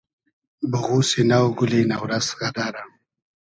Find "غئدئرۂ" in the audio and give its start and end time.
2.39-2.83